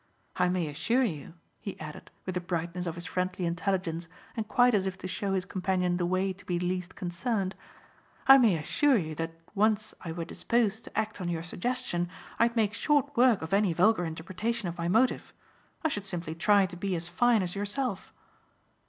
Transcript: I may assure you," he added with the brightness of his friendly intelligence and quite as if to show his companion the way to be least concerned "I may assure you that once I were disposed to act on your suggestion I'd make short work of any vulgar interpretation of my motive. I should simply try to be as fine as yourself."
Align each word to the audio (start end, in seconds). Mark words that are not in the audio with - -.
I 0.35 0.49
may 0.49 0.67
assure 0.67 1.03
you," 1.03 1.35
he 1.59 1.79
added 1.79 2.09
with 2.25 2.33
the 2.33 2.41
brightness 2.41 2.87
of 2.87 2.95
his 2.95 3.05
friendly 3.05 3.45
intelligence 3.45 4.09
and 4.35 4.47
quite 4.47 4.73
as 4.73 4.87
if 4.87 4.97
to 4.97 5.07
show 5.07 5.35
his 5.35 5.45
companion 5.45 5.97
the 5.97 6.07
way 6.07 6.33
to 6.33 6.43
be 6.43 6.57
least 6.57 6.95
concerned 6.95 7.53
"I 8.25 8.39
may 8.39 8.57
assure 8.57 8.97
you 8.97 9.13
that 9.21 9.33
once 9.53 9.93
I 10.03 10.11
were 10.11 10.25
disposed 10.25 10.85
to 10.85 10.97
act 10.97 11.21
on 11.21 11.29
your 11.29 11.43
suggestion 11.43 12.09
I'd 12.39 12.55
make 12.55 12.73
short 12.73 13.15
work 13.15 13.43
of 13.43 13.53
any 13.53 13.73
vulgar 13.73 14.05
interpretation 14.05 14.67
of 14.67 14.79
my 14.79 14.87
motive. 14.87 15.35
I 15.83 15.87
should 15.89 16.07
simply 16.07 16.33
try 16.33 16.65
to 16.65 16.75
be 16.75 16.95
as 16.95 17.07
fine 17.07 17.43
as 17.43 17.53
yourself." 17.53 18.11